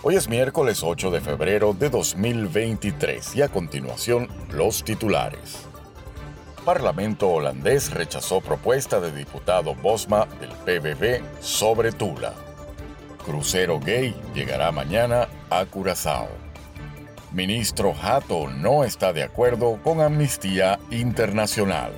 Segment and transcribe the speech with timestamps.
[0.00, 5.66] Hoy es miércoles 8 de febrero de 2023 y a continuación los titulares.
[6.64, 12.32] Parlamento holandés rechazó propuesta de diputado Bosma del PBB sobre Tula.
[13.24, 16.28] Crucero gay llegará mañana a Curazao.
[17.32, 21.90] Ministro Hato no está de acuerdo con Amnistía Internacional.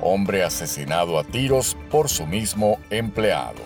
[0.00, 3.62] Hombre asesinado a tiros por su mismo empleado.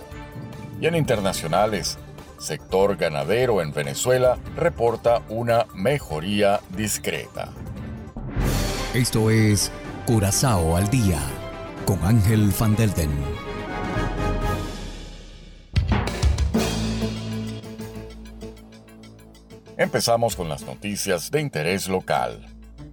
[0.79, 1.99] Y en internacionales,
[2.41, 7.51] sector ganadero en Venezuela reporta una mejoría discreta.
[8.95, 9.71] Esto es
[10.07, 11.21] Curazao al día
[11.85, 13.11] con Ángel Van Delden.
[19.77, 22.47] Empezamos con las noticias de interés local.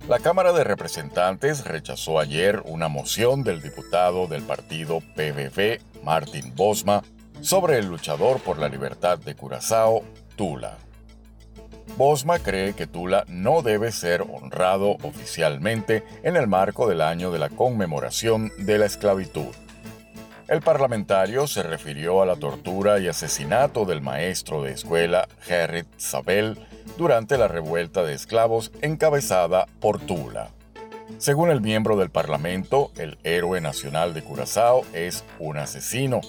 [0.07, 7.03] La Cámara de Representantes rechazó ayer una moción del diputado del partido PVV, Martin Bosma,
[7.41, 10.03] sobre el luchador por la libertad de Curazao,
[10.35, 10.77] Tula.
[11.95, 17.39] Bosma cree que Tula no debe ser honrado oficialmente en el marco del año de
[17.39, 19.47] la conmemoración de la esclavitud.
[20.47, 26.57] El parlamentario se refirió a la tortura y asesinato del maestro de escuela Gerrit Sabel
[26.97, 30.51] durante la revuelta de esclavos encabezada por Tula.
[31.17, 36.21] Según el miembro del Parlamento, el héroe nacional de Curazao es un asesino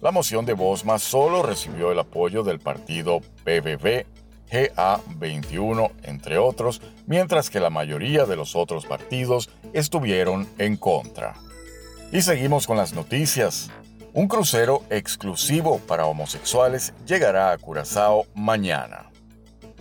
[0.00, 4.06] la moción de Bosma solo recibió el apoyo del partido PBB,
[4.50, 11.34] GA21, entre otros, mientras que la mayoría de los otros partidos estuvieron en contra.
[12.12, 13.70] Y seguimos con las noticias.
[14.14, 19.10] Un crucero exclusivo para homosexuales llegará a Curazao mañana.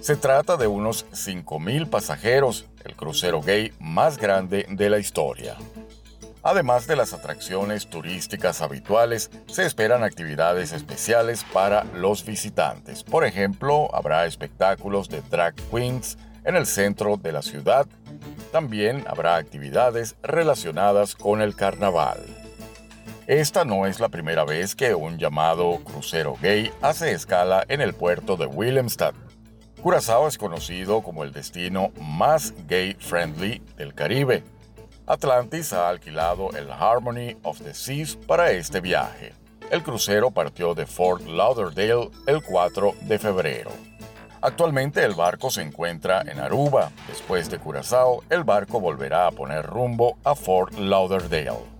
[0.01, 5.55] Se trata de unos 5.000 pasajeros, el crucero gay más grande de la historia.
[6.41, 13.03] Además de las atracciones turísticas habituales, se esperan actividades especiales para los visitantes.
[13.03, 17.85] Por ejemplo, habrá espectáculos de drag queens en el centro de la ciudad.
[18.53, 22.23] También habrá actividades relacionadas con el carnaval.
[23.27, 27.93] Esta no es la primera vez que un llamado crucero gay hace escala en el
[27.93, 29.13] puerto de Willemstad.
[29.87, 34.43] Curazao es conocido como el destino más gay friendly del Caribe
[35.05, 39.31] Atlantis ha alquilado el Harmony of the Seas para este viaje.
[39.71, 43.71] El crucero partió de Fort Lauderdale el 4 de febrero.
[44.41, 46.91] Actualmente el barco se encuentra en Aruba.
[47.07, 51.76] Después de Curazao, el barco volverá a poner rumbo a Fort Lauderdale.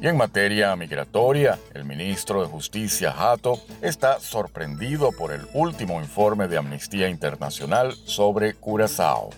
[0.00, 6.46] Y en materia migratoria, el ministro de Justicia Hato está sorprendido por el último informe
[6.46, 9.30] de Amnistía Internacional sobre Curazao.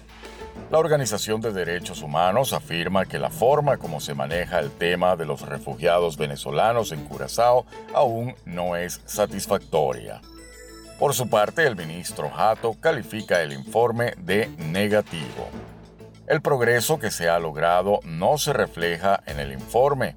[0.71, 5.25] La Organización de Derechos Humanos afirma que la forma como se maneja el tema de
[5.25, 10.21] los refugiados venezolanos en Curazao aún no es satisfactoria.
[10.99, 15.49] Por su parte, el ministro Hato califica el informe de negativo.
[16.31, 20.15] El progreso que se ha logrado no se refleja en el informe,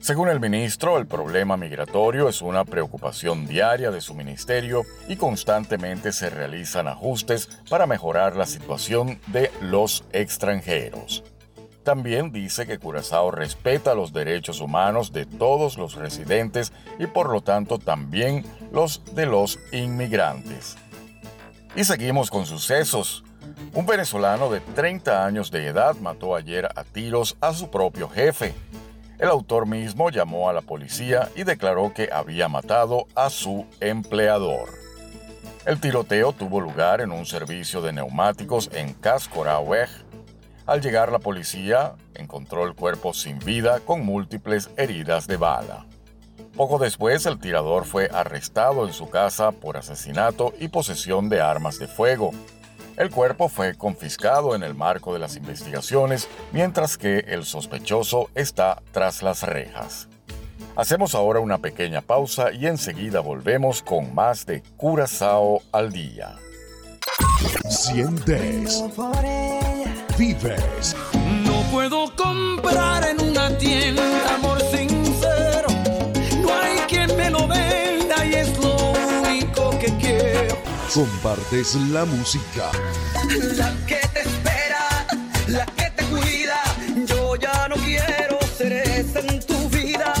[0.00, 6.12] según el ministro, el problema migratorio es una preocupación diaria de su ministerio y constantemente
[6.12, 11.24] se realizan ajustes para mejorar la situación de los extranjeros.
[11.82, 17.40] También dice que Curazao respeta los derechos humanos de todos los residentes y por lo
[17.40, 20.76] tanto también los de los inmigrantes.
[21.74, 23.24] Y seguimos con sucesos.
[23.74, 28.54] Un venezolano de 30 años de edad mató ayer a tiros a su propio jefe.
[29.18, 34.68] El autor mismo llamó a la policía y declaró que había matado a su empleador.
[35.66, 39.88] El tiroteo tuvo lugar en un servicio de neumáticos en Cascoraweg.
[40.66, 45.84] Al llegar la policía, encontró el cuerpo sin vida con múltiples heridas de bala.
[46.56, 51.78] Poco después, el tirador fue arrestado en su casa por asesinato y posesión de armas
[51.80, 52.30] de fuego.
[52.98, 58.82] El cuerpo fue confiscado en el marco de las investigaciones, mientras que el sospechoso está
[58.90, 60.08] tras las rejas.
[60.74, 66.34] Hacemos ahora una pequeña pausa y enseguida volvemos con más de Curazao al día.
[67.68, 68.82] Sientes.
[70.18, 70.96] Vives.
[71.44, 72.87] No puedo comprar
[80.98, 82.72] Compartes la música.
[83.56, 85.06] La que te espera,
[85.46, 86.60] la que te cuida.
[87.06, 90.12] Yo ya no quiero ser esa en tu vida.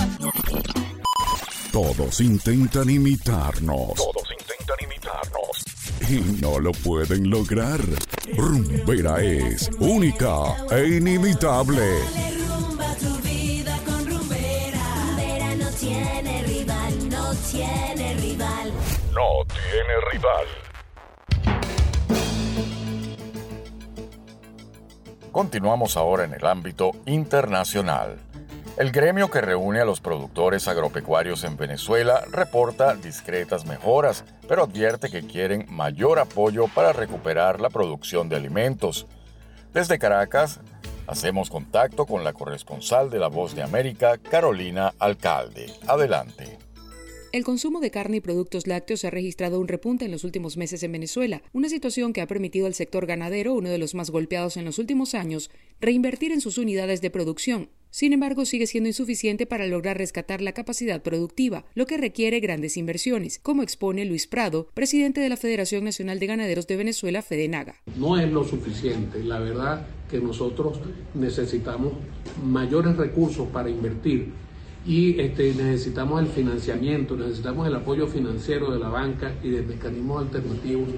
[1.72, 3.94] Todos intentan imitarnos.
[3.96, 5.64] Todos intentan imitarnos.
[6.08, 7.80] Y no lo pueden lograr.
[8.36, 11.98] Rumbera es única e inimitable.
[12.46, 14.84] Rumba tu vida con rumbera.
[15.08, 18.72] Rumbera no tiene rival, no tiene rival.
[19.12, 20.67] No tiene rival.
[25.32, 28.18] Continuamos ahora en el ámbito internacional.
[28.76, 35.10] El gremio que reúne a los productores agropecuarios en Venezuela reporta discretas mejoras, pero advierte
[35.10, 39.06] que quieren mayor apoyo para recuperar la producción de alimentos.
[39.74, 40.60] Desde Caracas,
[41.06, 45.72] hacemos contacto con la corresponsal de La Voz de América, Carolina Alcalde.
[45.86, 46.67] Adelante.
[47.30, 50.82] El consumo de carne y productos lácteos ha registrado un repunte en los últimos meses
[50.82, 54.56] en Venezuela, una situación que ha permitido al sector ganadero, uno de los más golpeados
[54.56, 57.68] en los últimos años, reinvertir en sus unidades de producción.
[57.90, 62.78] Sin embargo, sigue siendo insuficiente para lograr rescatar la capacidad productiva, lo que requiere grandes
[62.78, 67.76] inversiones, como expone Luis Prado, presidente de la Federación Nacional de Ganaderos de Venezuela, Fedenaga.
[67.96, 69.22] No es lo suficiente.
[69.22, 70.80] La verdad que nosotros
[71.14, 71.92] necesitamos
[72.42, 74.32] mayores recursos para invertir
[74.86, 80.22] y este, necesitamos el financiamiento, necesitamos el apoyo financiero de la banca y de mecanismos
[80.22, 80.88] alternativos.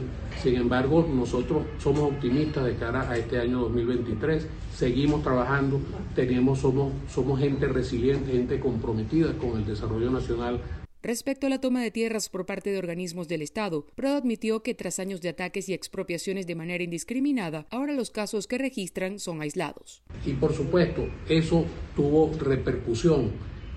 [0.43, 5.81] Sin embargo, nosotros somos optimistas de cara a este año 2023, seguimos trabajando,
[6.15, 10.61] tenemos, somos, somos gente resiliente, gente comprometida con el desarrollo nacional.
[11.03, 14.75] Respecto a la toma de tierras por parte de organismos del Estado, Prado admitió que
[14.75, 19.41] tras años de ataques y expropiaciones de manera indiscriminada, ahora los casos que registran son
[19.41, 20.03] aislados.
[20.27, 21.65] Y por supuesto, eso
[21.97, 23.31] tuvo repercusión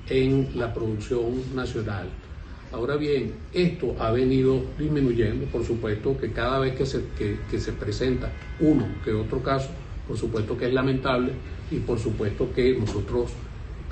[0.10, 2.10] en la producción nacional.
[2.72, 7.72] Ahora bien, esto ha venido disminuyendo, por supuesto que cada vez que se, que, se
[7.72, 9.70] presenta uno que otro caso,
[10.08, 11.34] por supuesto que es lamentable
[11.70, 13.32] y por supuesto que nosotros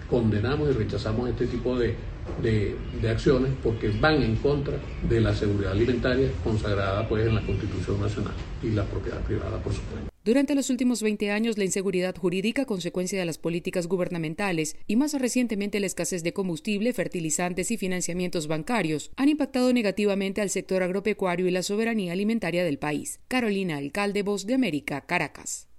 [0.09, 1.95] condenamos y rechazamos este tipo de,
[2.41, 4.73] de, de, acciones porque van en contra
[5.07, 9.73] de la seguridad alimentaria consagrada pues en la Constitución Nacional y la propiedad privada, por
[9.73, 10.10] supuesto.
[10.23, 15.15] Durante los últimos 20 años, la inseguridad jurídica, consecuencia de las políticas gubernamentales y más
[15.15, 21.47] recientemente la escasez de combustible, fertilizantes y financiamientos bancarios, han impactado negativamente al sector agropecuario
[21.47, 23.19] y la soberanía alimentaria del país.
[23.27, 25.70] Carolina Alcalde, Voz de América, Caracas.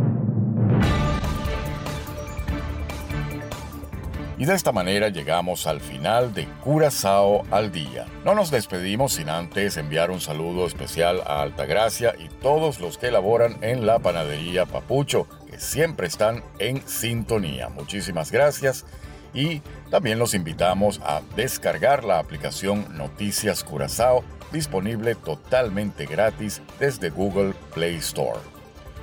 [4.42, 8.06] Y de esta manera llegamos al final de Curazao al día.
[8.24, 13.06] No nos despedimos sin antes enviar un saludo especial a Altagracia y todos los que
[13.06, 17.68] elaboran en la panadería Papucho, que siempre están en sintonía.
[17.68, 18.84] Muchísimas gracias
[19.32, 19.60] y
[19.92, 27.94] también los invitamos a descargar la aplicación Noticias Curazao, disponible totalmente gratis desde Google Play
[27.94, 28.51] Store.